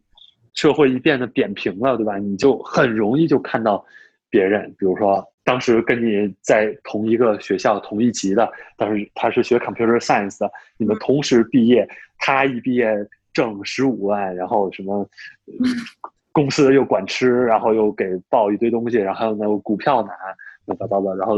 [0.54, 2.18] 社会一变得扁平了，对吧？
[2.18, 3.84] 你就很容易就看到
[4.28, 12.94] 别人，比如说当时跟你在同一个学校同一级的，但是他是学 computer science 的，你们同时毕业，他一毕业
[13.32, 15.08] 挣十五万，然后什么
[16.32, 20.12] 公司又管吃，然后又给报一堆东西，然后还有那个股票拿，
[20.64, 21.36] 乱七八糟，然后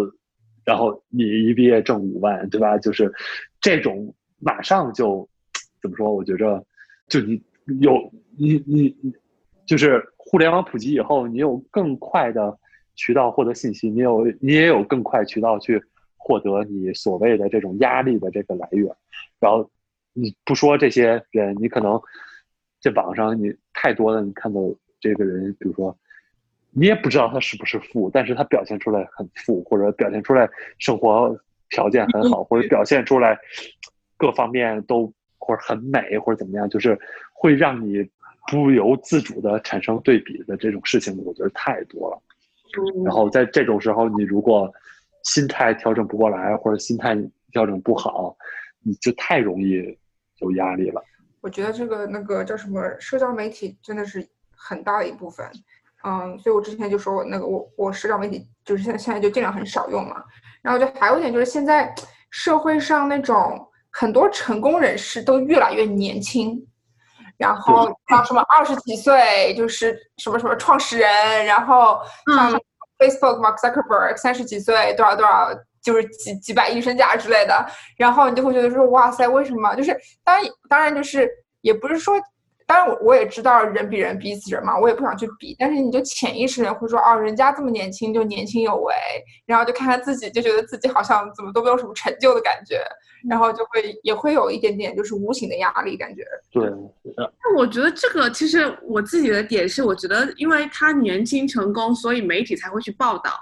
[0.64, 2.78] 然后你一毕业挣五万，对吧？
[2.78, 3.12] 就是
[3.60, 5.28] 这种马上就
[5.82, 6.12] 怎么说？
[6.12, 6.64] 我觉着
[7.08, 7.42] 就你
[7.80, 7.98] 有
[8.38, 9.12] 你你你
[9.66, 12.56] 就是互联网普及以后，你有更快的
[12.94, 15.82] 渠道获得信息，你有你也有更快渠道去
[16.16, 18.94] 获得你所谓的这种压力的这个来源。
[19.40, 19.68] 然后
[20.12, 22.00] 你不说这些人，你可能
[22.80, 24.60] 在网上你太多的你看到
[25.04, 25.94] 这个人，比如说
[26.70, 31.38] 你也不知道他是不是富，但是他表现出来很富，或者表现出来生活
[31.68, 33.38] 条件很好，或者表现出来
[34.16, 36.98] 各方面都或者很美，或者怎么样，就是
[37.34, 38.02] 会让你
[38.50, 42.22] 不由自主的产生对比的这种事情，我觉得太多了。
[42.96, 44.72] 嗯，然后在这种时候，你如果
[45.24, 47.14] 心态调整不过来，或者心态
[47.52, 48.34] 调整不好，
[48.82, 49.98] 你就太容易
[50.38, 51.04] 有压力了。
[51.40, 54.26] 我觉得这个那个叫什么社交媒体真的是
[54.66, 55.46] 很大的一部分，
[56.04, 60.22] 嗯，所以我之前就说我那个我我社交媒体就是现在现在就尽量很少用嘛。
[60.62, 61.94] 然后就还有一点就是现在
[62.30, 66.58] 社会上那种很多成功人士都越来越年轻，
[67.36, 72.00] 然后像什么二十几岁就是什么什么创始人，然后
[72.34, 72.60] 像嗯
[72.98, 75.50] Facebook Mark Zuckerberg 三十几岁多少多少
[75.82, 77.66] 就是几几百亿身价之类的，
[77.98, 79.74] 然后你就会觉得说哇塞，为什么？
[79.74, 81.28] 就是当然当然就是
[81.60, 82.14] 也不是说，
[82.66, 88.94] 当然我我也知道人比人比死人嘛，我也不想去比，但是你就潜意识里会说哦，人家这么年轻就年轻有为，
[89.46, 92.82] 然后就看看自己就觉得自己好像怎么都没有什么成就的感觉，
[93.28, 96.24] 然后就会也会有一点点就是无形的压力感觉。
[96.52, 96.70] 对，
[97.16, 103.32] 那我觉得这个其实我自己的点是，我觉得因为他年轻成功，所以媒体才会去报道。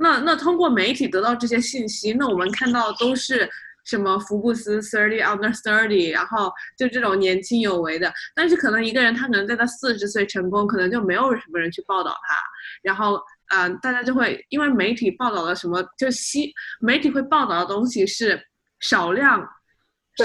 [0.00, 3.50] 那那通过媒体得到这些信息，那我们看到都是
[3.88, 8.12] 什么福布斯 thirty under thirty，然后就这种年轻有为的。
[8.34, 12.36] 但是可能一个人他可能在他四十岁成功，可能就没有什么人去报道他，
[12.82, 18.38] 然后嗯、呃大家就会因为媒体报道了什么，就吸媒体会报道的东西是
[18.80, 19.40] 少量，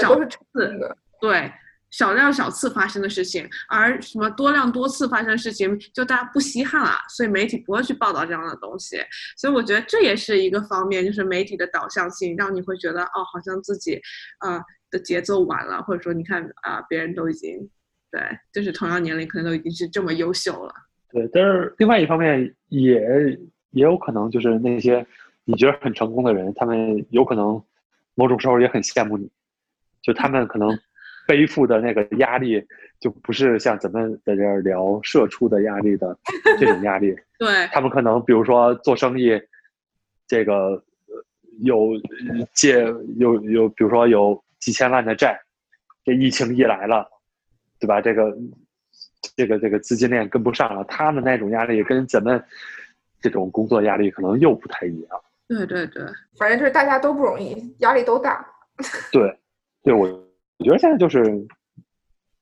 [0.00, 0.96] 少是次的。
[1.20, 1.50] 对
[1.96, 8.96] 少量少次发生的事情，而什么多量多次发生的事情，就大家不稀罕了，所以媒体不会去报道这样的东西。
[9.36, 14.00] 所以我觉得这也是一个方面，就是媒体的导向性，让你会觉得哦，好像自己
[14.40, 17.70] 呃的节奏晚了，或者说你看啊、别人都已经
[18.10, 18.20] 对，
[18.52, 20.74] 就是同样年龄可能都已经是这么优秀了。
[21.12, 23.00] 对，但是另外一方面也
[23.70, 25.06] 也有可能就是那些
[25.44, 27.62] 你觉得很成功的人，他们有可能
[28.16, 29.30] 某种时候也很羡慕你，
[30.02, 30.76] 就他们可能
[31.26, 32.62] 背负的那个压力，
[33.00, 36.16] 就不是像咱们在这儿聊社畜的压力的
[36.58, 39.40] 这种压力，对，他们可能比如说做生意，
[40.26, 40.82] 这个呃
[41.62, 41.90] 有
[42.52, 42.84] 借
[43.16, 45.40] 有有，比如说有几千万的债，
[46.04, 47.08] 这疫情一来了，
[47.78, 48.00] 对吧？
[48.00, 48.36] 这个
[49.36, 52.42] 这个这个资金链跟不上了，他们那种压力跟咱们
[53.20, 55.20] 这种工作压力可能又不太一样。
[55.46, 56.02] 对对对，
[56.38, 58.46] 反正就是大家都不容易，压力都大。
[59.12, 59.38] 对，
[59.82, 60.23] 对我
[60.58, 61.24] 我觉得现在就是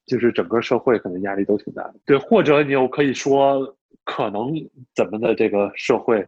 [0.06, 1.94] 就是整个社会可能压力都挺大的。
[2.04, 4.52] 对，或者你又可以说，可能
[4.94, 6.26] 咱们的这个社会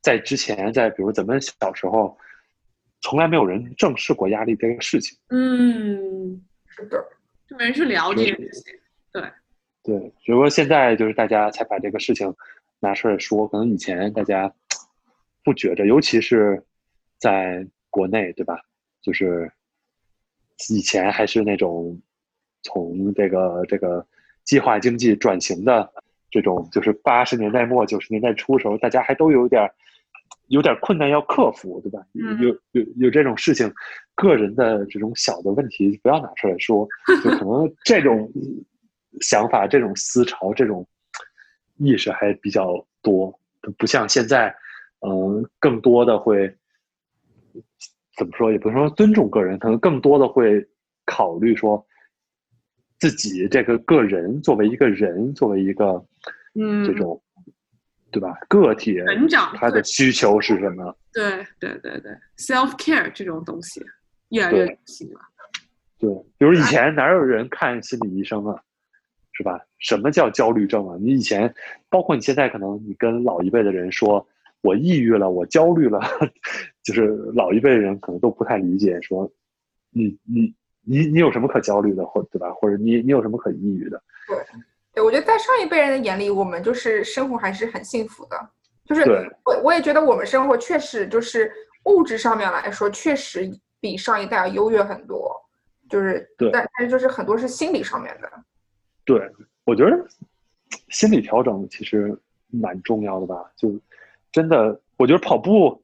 [0.00, 2.16] 在之前，在比如咱们小时候，
[3.00, 5.16] 从来没有人正视过压力这个事情。
[5.28, 7.04] 嗯，是的，
[7.46, 8.74] 就没人去聊这件事情。
[9.84, 12.32] 对，只不过现在就是大家才把这个事情
[12.78, 14.52] 拿出来说，可能以前大家
[15.42, 16.62] 不觉着，尤其是
[17.18, 18.60] 在国内，对吧？
[19.00, 19.50] 就是
[20.68, 22.00] 以前还是那种
[22.62, 24.06] 从这个这个
[24.44, 25.92] 计划经济转型的
[26.30, 29.70] 这种，就是八十年代末九十年代初时候，大家还都有点
[30.48, 32.04] 有点困难要克服，对吧？
[32.12, 33.72] 有有有这种事情，
[34.14, 36.86] 个人的这种小的问题不要拿出来说，
[37.22, 38.30] 就可能这种
[39.20, 40.86] 想法、这种思潮、这种
[41.76, 43.38] 意识还比较多，
[43.78, 44.54] 不像现在，
[45.00, 46.54] 嗯，更多的会
[48.16, 48.50] 怎么说？
[48.52, 50.66] 也不是说尊重个人，可能更多的会
[51.06, 51.84] 考虑说
[52.98, 56.04] 自己这个个人作为一个人，作为一个
[56.54, 57.22] 嗯这种。
[58.14, 58.36] 对吧？
[58.46, 60.94] 个体成长他的需求是什么？
[61.14, 63.82] 对对对对，self care 这种东西
[64.28, 65.20] 越来越流行了。
[65.98, 68.54] 对，比如以前哪有人看心理医生啊？
[69.32, 69.58] 是吧？
[69.78, 70.98] 什么叫焦虑症啊？
[71.00, 71.54] 你以前，
[71.88, 74.28] 包括你现在，可能你跟老一辈的人说，
[74.62, 76.00] 我抑郁了，我焦虑了，
[76.82, 79.30] 就是老一辈人可能都不太理解，说
[79.90, 82.50] 你你你你有什么可焦虑的，或对吧？
[82.54, 84.02] 或者你你有什么可抑郁的？
[84.26, 84.36] 对。
[84.94, 88.36] 对，我觉得在上一辈人的眼里，我们就是生活还是很幸福的。
[88.84, 89.02] 就是
[89.44, 91.50] 我我也觉得我们生活确实就是
[91.84, 95.34] 物质上面来说，确实比上一代要优越很多。
[95.88, 98.30] 就是对，但但是就是很多是心理上面的。
[99.06, 99.18] 对，
[99.64, 100.06] 我觉得
[100.88, 102.14] 心理调整其实
[102.50, 103.50] 蛮重要的吧。
[103.56, 103.70] 就
[104.32, 105.80] 真的，我觉得跑步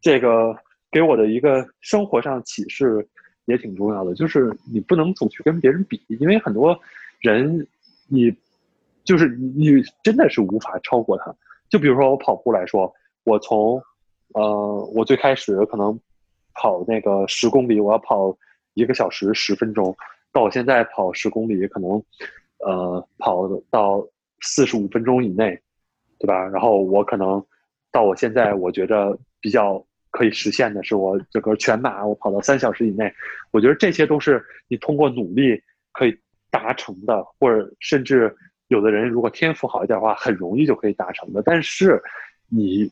[0.00, 0.56] 这个
[0.90, 3.06] 给我的一个生活上启示
[3.44, 6.78] 也挺重要的，就是你不能总去跟别人比，因为很多
[7.20, 7.66] 人。
[8.12, 8.28] 你
[9.04, 11.32] 就是你真的是无法超过他。
[11.68, 13.80] 就比如说我跑步来说，我从
[14.34, 15.96] 呃我最开始可能
[16.54, 18.36] 跑那个十公里，我要跑
[18.74, 19.96] 一个小时十分钟，
[20.32, 22.02] 到我现在跑十公里可能
[22.66, 24.04] 呃跑到
[24.40, 25.56] 四十五分钟以内，
[26.20, 26.46] 对吧？
[26.46, 27.44] 然后我可能
[27.90, 33.12] 到我现在我觉得比较可以实现的是，我这个全马我跑到三小时以内。
[33.50, 35.60] 我觉得这些都是你通过努力
[35.92, 36.16] 可以。
[36.52, 41.40] 达成的，或者甚至有的人如果天赋好一点的话，很容易就可以达成的。
[41.44, 42.02] 但是
[42.48, 42.90] 你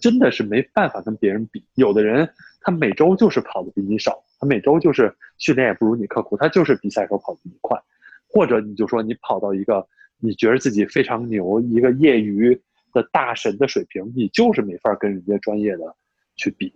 [0.00, 1.62] 真的是没办法跟别人比。
[1.74, 2.26] 有的人
[2.62, 7.78] 他每周就是跑的比你少，他每周就是训练也不如你刻苦，他就是比赛时候跑的比你快。
[8.26, 9.86] 或者你就说你跑到一个
[10.18, 12.54] 你觉得自己非常牛、一个业余
[12.92, 15.94] 的大神的水平，你就是没法跟人家专业的
[16.36, 16.72] 去比。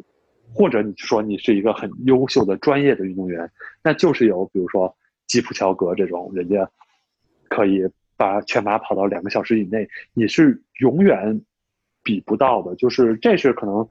[0.55, 3.51] 或者你说你是一个很优秀的专业的运动员，
[3.83, 4.95] 那就是有比如说。
[5.29, 6.69] 基普乔格这种人家
[7.49, 11.41] 可以把全马跑到两个小时以内，你是永远
[12.03, 12.75] 比不到的。
[12.77, 13.89] 就是这是可能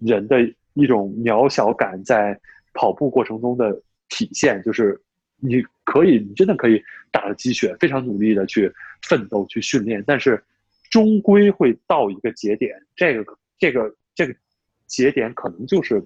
[0.00, 0.40] 人的
[0.74, 2.36] 一种渺小感在
[2.74, 4.60] 跑步过程中的体现。
[4.64, 5.00] 就是
[5.40, 8.72] 你可以，你真的可以打了鸡血，非常努力的去
[9.02, 10.42] 奋斗、去训练，但是
[10.90, 12.80] 终归会到一个节点。
[12.94, 14.34] 这个、这个、这个
[14.86, 16.02] 节点可能就是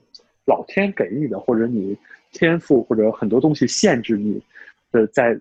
[0.47, 1.97] 老天给你的，或者你
[2.33, 4.43] 天赋，或者很多东西限制你。
[4.93, 5.37] 呃，在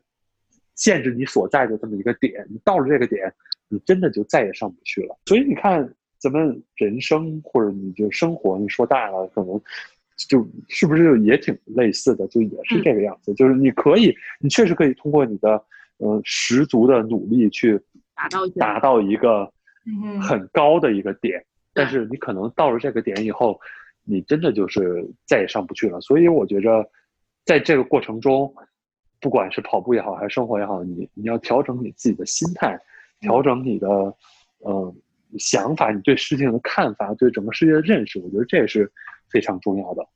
[0.73, 3.31] 限制你所在的这么一个点，你到了这个点，
[3.69, 5.15] 你真的就再也上不去了。
[5.27, 9.61] 所以你看，咱们人生或者你就生活，你说大了，可能
[10.29, 13.33] 就是不是也挺类似的，就也是这个样子。
[13.33, 15.63] 就是你可以，你确实可以通过你的
[15.97, 17.79] 呃十足的努力去
[18.15, 19.51] 达到达到一个
[20.21, 23.59] 很高的一个点，但是你可能到了这个点以后，
[24.03, 25.99] 你真的就是再也上不去了。
[26.01, 26.89] 所以我觉着，
[27.45, 28.53] 在这个过程中。
[29.21, 32.77] 不管是跑步也好，还是生活也好，你你要调整你自己的心态，
[33.21, 33.87] 调整你的
[34.59, 34.93] 呃
[35.37, 38.91] 想法，你对事情的看法，对整个世界的认识，我觉得这也是
[39.29, 40.07] 非常重要的。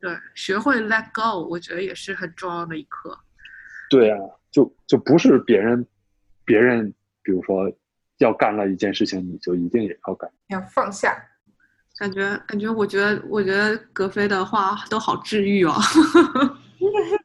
[0.00, 3.18] 对，学会 let go，我觉得也是很重要的一课。
[3.88, 4.18] 对啊，
[4.50, 5.86] 就就不是别人
[6.44, 7.72] 别人，比如说
[8.18, 11.16] 要干了一件事情，你就一定也要干，要放下。
[11.98, 15.74] 感觉感觉，我觉得我觉得格飞的话都好治愈哦。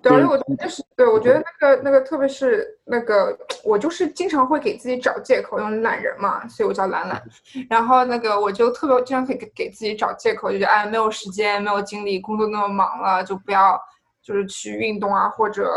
[0.00, 7.20] 对，而且我觉得是，对我觉得那个那个，特别是那个，我就是经常会给自己找借口，因为懒人嘛，所以我叫懒懒。
[7.68, 13.76] 然后那个，我就特别经常可以给给自己找借口，就觉得哎，没有时间，没有精力，工作那么忙了，就不要
[14.22, 15.68] 就是去运动啊，或者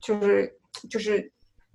[0.00, 0.50] 就是
[0.88, 1.30] 就是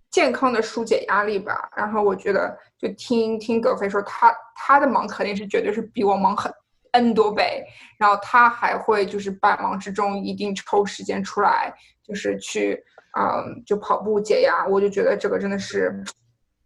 [0.10, 1.70] 健康的疏解压力吧。
[1.76, 6.52] 然后我觉得，就听听葛飞说，他他的忙肯定是绝对是比我忙很。
[6.94, 7.64] N 多倍，
[7.98, 11.74] 然后他还会就是百忙之中一定抽时间出来，
[12.04, 12.80] 就是去，
[13.18, 14.66] 嗯，就跑步解压。
[14.68, 16.04] 我就觉得这个真的是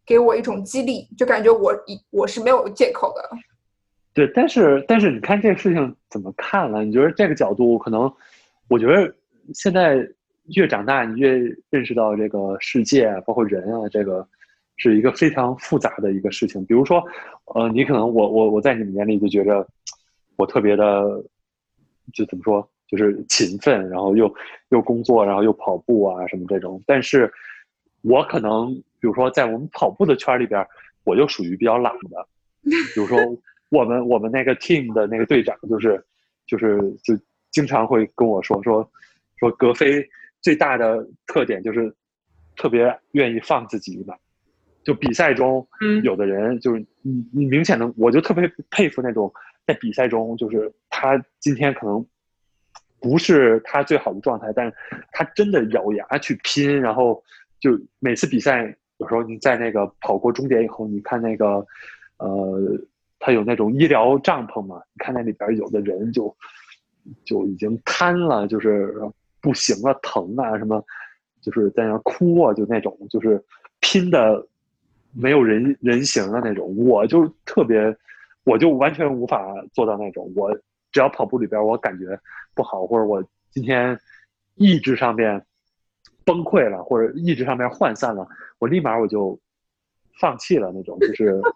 [0.05, 3.37] 给我一种激励，就感觉我一我是没有借口的。
[4.13, 6.83] 对，但是但是你看这个事情怎么看了？
[6.83, 8.13] 你觉得这个角度可能？
[8.67, 9.15] 我觉得
[9.53, 10.05] 现在
[10.55, 11.37] 越长大，你越
[11.69, 14.27] 认识到这个世界包括人啊，这个
[14.75, 16.65] 是一个非常复杂的一个事情。
[16.65, 17.01] 比如说，
[17.55, 19.65] 呃，你可能我我我在你们眼里就觉着。
[20.37, 21.21] 我特别的，
[22.13, 22.69] 就怎么说？
[22.87, 24.33] 就是勤奋，然后又
[24.69, 26.81] 又工作，然后又跑步啊什么这种。
[26.87, 27.29] 但是，
[28.01, 30.65] 我可能比如说在我们跑步的圈里边，
[31.03, 32.25] 我就属于比较懒的。
[32.61, 33.17] 比如说
[33.69, 36.01] 我们我们那个 team 的那个队长，就是
[36.45, 37.13] 就是就
[37.51, 38.89] 经常会跟我说说
[39.35, 40.07] 说格飞
[40.39, 41.93] 最大的特点就是
[42.55, 44.15] 特别愿意放自己一马。
[44.83, 49.29] 就比赛中，嗯有的人就是你你明显的，我就特别佩服那种
[49.67, 52.03] 在比赛中，就是他今天可能
[53.01, 54.73] 不是他最好的状态，但是
[55.11, 57.21] 他真的咬牙去拼，然后
[57.59, 61.65] 就每次比赛，有时候你在那个跑过终点以后，你看那个
[62.17, 62.79] 呃，
[63.19, 66.35] 他有那种医疗帐篷嘛，你看那里边有的人就
[67.25, 68.95] 就已经瘫了，就是
[69.41, 70.83] 不行了，疼啊什么，
[71.41, 73.43] 就是在那哭啊，就那种就是
[73.81, 74.47] 拼的
[75.13, 77.95] 没有人人形的那种，我就特别，
[78.47, 80.31] 我就完全无法做到那种。
[80.35, 80.57] 我
[80.91, 82.17] 只要跑步里边我感觉
[82.55, 83.99] 不好，或者我今天
[84.55, 85.45] 意志上面
[86.25, 88.27] 崩溃了，或者意志上面涣散了，
[88.57, 89.39] 我立马我就
[90.19, 91.39] 放弃了那种，就是。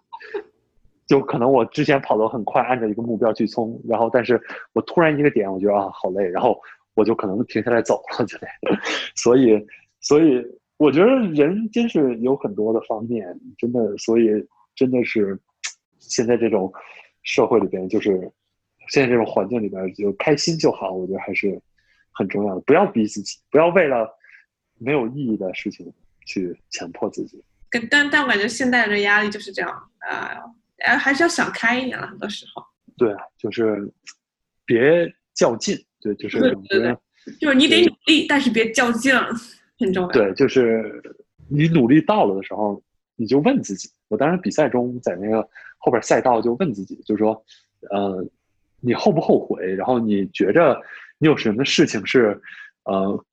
[1.04, 4.40] 就可能我之前跑得很快，按照一个目标去冲，然后但是
[4.72, 6.58] 我突然一个点，我觉得啊好累，然后
[6.94, 8.74] 我就可能停下来走了之类的。
[9.14, 9.66] 所以，
[10.00, 10.42] 所以
[10.78, 14.30] 我觉得人真是有很多的方面，真的，所以
[14.74, 15.38] 真的是
[16.08, 16.72] 现在这种
[17.22, 18.10] 社会里边，就是
[18.88, 21.60] 现在这种环境里边，就开心就好，我觉得还是
[22.10, 22.60] 很重要的。
[22.62, 24.08] 不要逼自己，不要为了
[24.78, 25.92] 没有意义的事情
[26.26, 27.42] 去强迫自己。
[27.70, 29.70] 跟但但我感觉现代人的压力就是这样
[30.10, 30.36] 啊。
[30.84, 32.64] 呃，还是要想开一点了，很多时候。
[32.98, 33.88] 对，就是
[34.66, 36.98] 别较劲，对，就是对对对，
[37.40, 39.14] 就是你得努力，但是别较劲，
[39.78, 40.08] 很重要。
[40.08, 41.00] 对，就是
[41.48, 42.82] 你努力到了的时候，
[43.14, 43.88] 你就问自己。
[44.08, 45.48] 我当时比赛中在那个
[45.82, 47.44] 后边赛道就问自己，就是说，
[47.90, 48.24] 呃，
[48.80, 49.74] 你后不后悔？
[49.74, 50.80] 然后你觉着
[51.18, 52.40] 你有什么事情是，
[52.84, 53.24] 呃，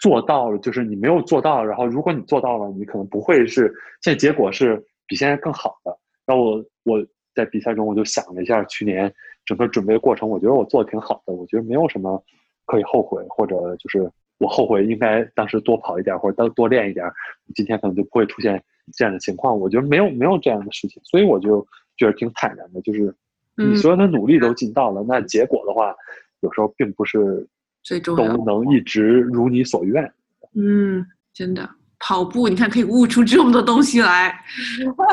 [0.00, 3.72] 做到了，就是你没有做到，然后如果你做到了，你可能不会是
[4.02, 5.96] 现在结果是比现在更好的。
[6.26, 9.12] 然后我我在比赛中我就想了一下去年
[9.44, 12.22] 整个准备过程，我觉得我做的挺好的，我觉得没有什么
[12.66, 17.06] 可以后悔，或者就是我后悔应该当时多跑一点或者多多练一点，
[17.54, 19.58] 今天可能就不会出现这样的情况。
[19.58, 21.64] 我觉得没有没有这样的事情，所以我就
[22.02, 23.14] 觉得挺坦然的，就是
[23.56, 25.94] 你所有的努力都尽到了，那结果的话，
[26.40, 27.46] 有时候并不是
[27.82, 30.12] 最终都能一直如你所愿。
[30.56, 31.68] 嗯，真的。
[32.04, 34.36] 跑步，你看可以悟出这么多东西来，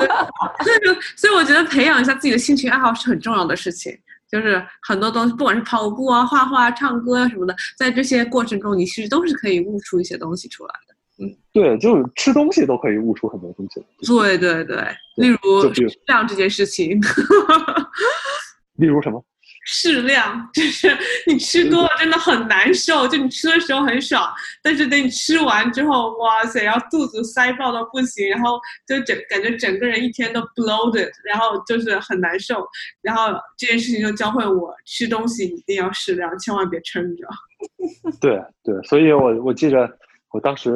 [1.16, 3.96] 所以我觉得培养一下自己的兴趣爱好是很重要的事情。
[4.28, 10.89] 就是很多东西，不管是跑步啊、画画、唱歌啊什么的，在这些过程中，你其实都是可以悟出一些东西出来的。
[11.20, 13.84] 嗯，对，就是吃东西都可以悟出很多东西。
[14.08, 14.78] 对对对，
[15.18, 17.00] 例如适量这件事情。
[18.78, 19.24] 例如什么？
[19.66, 20.98] 适量就是
[21.28, 32.66] 你吃多了真的很难受，就你吃的时候很爽，但是等你吃完之后，哇塞，然后肚子塞爆到不行，然后就整感觉整个人一天都 bloated，然后就是很难受。
[33.02, 37.28] 然后这件事情就教会我，吃东西一定要适量，千万别撑着。
[38.20, 39.88] 对对，所以我我记着
[40.32, 40.72] 我当时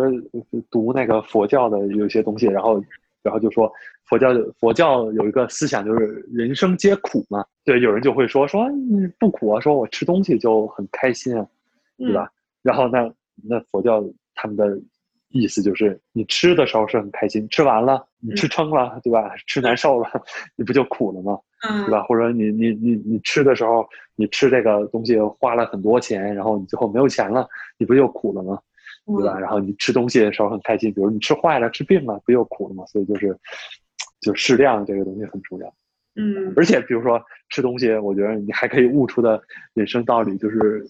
[0.69, 2.83] 读那个佛教的有些东西，然后
[3.21, 3.71] 然后就说。
[4.05, 4.27] 佛教
[4.59, 7.43] 佛教有一个思想，就是人生皆苦嘛。
[7.63, 8.67] 对，有人就会说说
[9.17, 11.47] 不苦啊，说我吃东西就很开心啊，
[11.97, 12.29] 对吧？
[12.61, 13.09] 然后那
[13.47, 14.03] 那佛教
[14.35, 14.77] 他们的
[15.29, 19.33] 意思就是，你吃的时候是很开心，吃完了你吃撑了，对吧？
[19.47, 20.09] 吃难受了，
[20.57, 21.39] 你不就苦了吗？
[21.85, 22.03] 对吧？
[22.03, 27.47] 或者你你你你吃的时候，你吃这个东西花了很多钱，然后你最后没有钱了，
[27.77, 28.59] 你不就苦了吗？
[29.05, 29.39] 对吧？
[29.39, 32.85] 然后你吃东西的时候很开心，比如你吃坏了、吃病了，不又苦了吗？
[32.87, 33.37] 所以就是。
[34.21, 35.75] 就适量这个东西很重要，
[36.15, 39.43] 嗯，而且比如说吃东西，我觉得你还可以悟出的
[39.73, 40.81] 人生道理就是，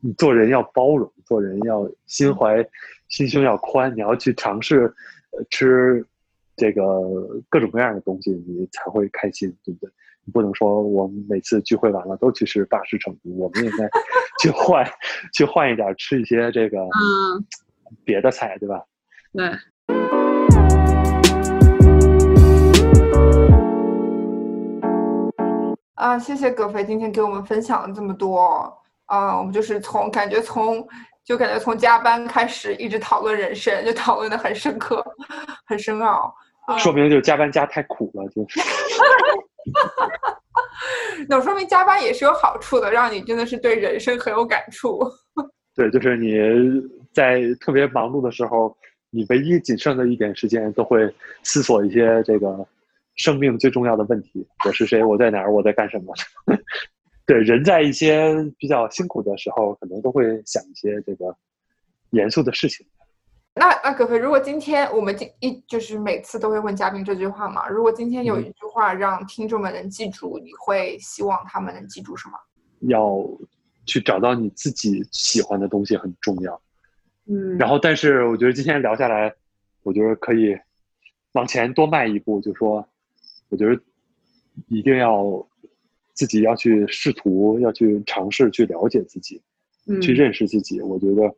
[0.00, 2.66] 你做人要包容，做人要心怀
[3.08, 4.90] 心胸要宽，你要去尝试
[5.50, 6.02] 吃
[6.56, 6.82] 这个
[7.50, 9.92] 各种各样的东西，你才会开心，对不对？
[10.28, 13.88] 你不能说我们每次聚会完了都去吃大师成都，我们应该
[14.42, 14.86] 去换
[15.32, 17.42] 去换一点，吃一些这个嗯
[18.04, 18.84] 别的菜，对吧？
[19.32, 19.50] 对。
[25.94, 28.70] 啊，谢谢葛飞今天给我们分享了这么多。
[29.06, 30.86] 啊，我们就是从感觉从
[31.24, 35.02] 就感觉从加班开始一直讨论人生，就讨论的很深刻，
[35.64, 36.34] 很深奥。
[36.76, 38.46] 说明就是加班加太苦了，就。
[41.28, 45.00] 那说明加班也是有好处的，让你真的是对人生很有感触。
[45.74, 46.36] 对，就是你
[47.12, 48.76] 在特别忙碌的时候，
[49.10, 51.12] 你唯一仅剩的一点时间，都会
[51.42, 52.66] 思索一些这个。
[53.16, 55.02] 生命最重要的问题：我是谁？
[55.02, 55.52] 我在哪儿？
[55.52, 56.14] 我在干什么？
[57.26, 61.36] 对，人在一些比较辛苦的时候，可能都会想一些这个
[62.10, 62.86] 严肃的事情。
[63.54, 67.68] 那那葛飞，如果今天我们今一就是每次都会问嘉宾这句话嘛？
[67.68, 72.38] 如果今天有一句话让听众们能记住，你会希望他们能记住什么？
[72.82, 73.18] 要
[73.84, 76.60] 去找到你自己喜欢的东西很重要。
[77.26, 79.34] 嗯，然后，但是我觉得今天聊下来，
[79.82, 80.56] 我觉得可以
[81.32, 82.86] 往前多迈一步，就说，
[83.48, 83.80] 我觉得
[84.68, 85.44] 一定要
[86.14, 89.42] 自己要去试图，要去尝试去了解自己，
[89.88, 90.80] 嗯去认识自己。
[90.80, 91.34] 我觉得，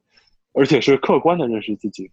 [0.53, 2.11] 而且是客观的认识自己。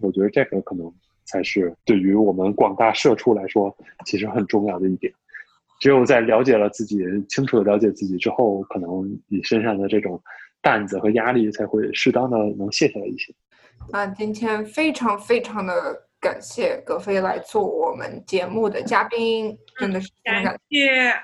[0.00, 0.92] 我觉得这个可能
[1.24, 5.12] 才是对于我们广大社畜来说，其实很重要的一点。
[5.78, 6.98] 只有在了解了自己，
[7.28, 10.22] 清楚的了解自己之后，可能你身上的这种
[10.60, 13.34] 担子和压力才会适当的能卸下来一些。
[13.90, 15.72] 那今天非常非常的
[16.20, 21.14] 感谢葛飞来做我们节目的嘉宾，真的是非常感感谢，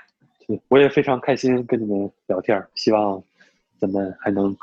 [0.68, 3.22] 我也非常开心跟你们聊天儿，希望
[3.78, 4.56] 咱们还能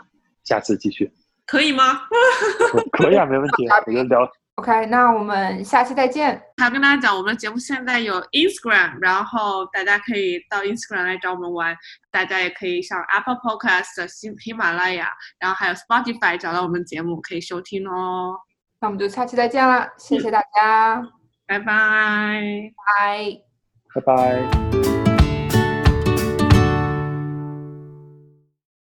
[0.43, 1.11] 下次继续。
[1.45, 2.01] 可以吗？
[2.97, 3.67] 可以啊，没问题。
[4.55, 6.39] OK，那我们下期再见。
[6.57, 11.75] 还要跟大家讲，我们的节目现在有 Instagram，然后大家可以到 Instagram 来找我们玩。
[12.11, 18.35] 大家也可以上 Apple Podcast、喜喜马拉雅，然后还有 Spotify 找到我们节目可以收听哦。
[18.79, 21.01] 那我们就下期再见了，谢谢大家，
[21.47, 21.65] 拜拜。
[22.99, 23.27] 拜。
[23.95, 25.02] 拜拜。